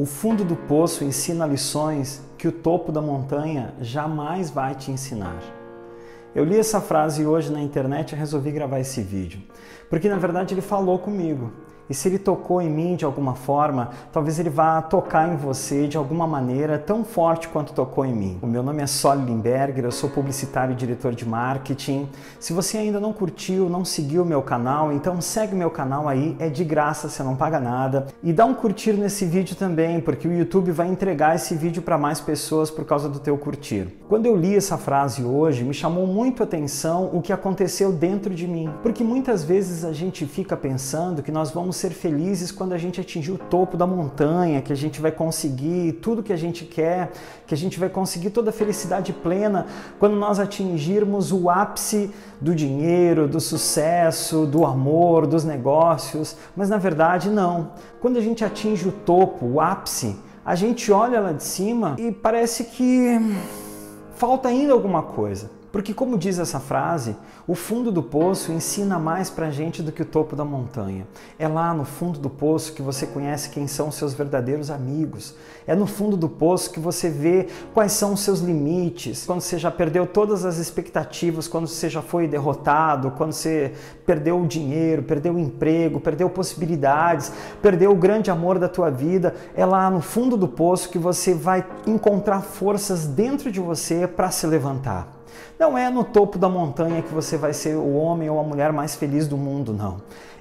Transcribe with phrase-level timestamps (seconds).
[0.00, 5.38] O fundo do poço ensina lições que o topo da montanha jamais vai te ensinar.
[6.34, 9.42] Eu li essa frase hoje na internet e resolvi gravar esse vídeo,
[9.90, 11.52] porque na verdade ele falou comigo.
[11.90, 15.88] E se ele tocou em mim de alguma forma, talvez ele vá tocar em você
[15.88, 18.38] de alguma maneira tão forte quanto tocou em mim.
[18.40, 22.08] O meu nome é Solly Limberger, eu sou publicitário e diretor de marketing.
[22.38, 26.36] Se você ainda não curtiu, não seguiu o meu canal, então segue meu canal aí,
[26.38, 28.06] é de graça, você não paga nada.
[28.22, 31.98] E dá um curtir nesse vídeo também, porque o YouTube vai entregar esse vídeo para
[31.98, 33.88] mais pessoas por causa do teu curtir.
[34.08, 38.32] Quando eu li essa frase hoje, me chamou muito a atenção o que aconteceu dentro
[38.32, 42.72] de mim, porque muitas vezes a gente fica pensando que nós vamos ser felizes quando
[42.72, 46.36] a gente atingir o topo da montanha, que a gente vai conseguir tudo que a
[46.36, 47.10] gente quer,
[47.46, 49.66] que a gente vai conseguir toda a felicidade plena
[49.98, 56.36] quando nós atingirmos o ápice do dinheiro, do sucesso, do amor, dos negócios.
[56.54, 57.72] Mas na verdade, não.
[58.00, 62.12] Quando a gente atinge o topo, o ápice, a gente olha lá de cima e
[62.12, 63.18] parece que
[64.14, 65.59] falta ainda alguma coisa.
[65.72, 67.14] Porque, como diz essa frase,
[67.46, 71.06] o fundo do poço ensina mais para a gente do que o topo da montanha.
[71.38, 75.34] É lá no fundo do poço que você conhece quem são seus verdadeiros amigos.
[75.68, 79.24] É no fundo do poço que você vê quais são os seus limites.
[79.24, 83.72] Quando você já perdeu todas as expectativas, quando você já foi derrotado, quando você
[84.04, 87.32] perdeu o dinheiro, perdeu o emprego, perdeu possibilidades,
[87.62, 89.36] perdeu o grande amor da tua vida.
[89.54, 94.32] É lá no fundo do poço que você vai encontrar forças dentro de você para
[94.32, 95.19] se levantar.
[95.58, 98.72] Não é no topo da montanha que você vai ser o homem ou a mulher
[98.72, 100.00] mais feliz do mundo, não.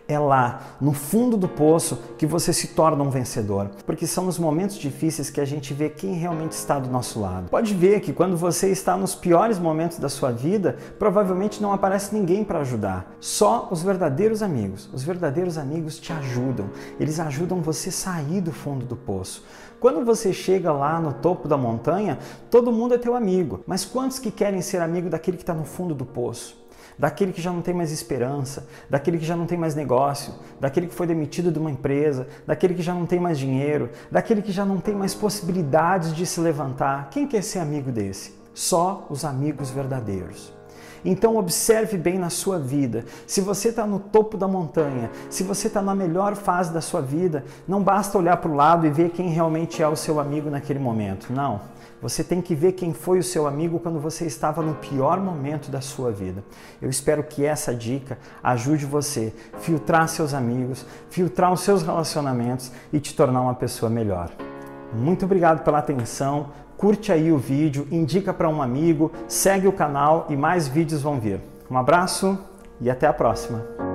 [0.09, 3.69] É lá, no fundo do poço, que você se torna um vencedor.
[3.85, 7.47] Porque são nos momentos difíceis que a gente vê quem realmente está do nosso lado.
[7.51, 12.15] Pode ver que quando você está nos piores momentos da sua vida, provavelmente não aparece
[12.15, 13.15] ninguém para ajudar.
[13.19, 14.89] Só os verdadeiros amigos.
[14.91, 16.71] Os verdadeiros amigos te ajudam.
[16.99, 19.45] Eles ajudam você a sair do fundo do poço.
[19.79, 22.17] Quando você chega lá no topo da montanha,
[22.49, 23.59] todo mundo é teu amigo.
[23.67, 26.57] Mas quantos que querem ser amigo daquele que está no fundo do poço?
[26.97, 30.87] Daquele que já não tem mais esperança, daquele que já não tem mais negócio, daquele
[30.87, 34.51] que foi demitido de uma empresa, daquele que já não tem mais dinheiro, daquele que
[34.51, 37.09] já não tem mais possibilidades de se levantar.
[37.09, 38.37] Quem quer ser amigo desse?
[38.53, 40.58] Só os amigos verdadeiros.
[41.03, 43.05] Então observe bem na sua vida.
[43.25, 47.01] Se você está no topo da montanha, se você está na melhor fase da sua
[47.01, 50.49] vida, não basta olhar para o lado e ver quem realmente é o seu amigo
[50.49, 51.31] naquele momento.
[51.31, 51.61] Não.
[52.01, 55.69] Você tem que ver quem foi o seu amigo quando você estava no pior momento
[55.69, 56.41] da sua vida.
[56.81, 62.71] Eu espero que essa dica ajude você a filtrar seus amigos, filtrar os seus relacionamentos
[62.93, 64.31] e te tornar uma pessoa melhor.
[64.93, 66.47] Muito obrigado pela atenção.
[66.79, 71.19] Curte aí o vídeo, indica para um amigo, segue o canal e mais vídeos vão
[71.19, 71.41] vir.
[71.69, 72.39] Um abraço
[72.79, 73.88] e até a próxima.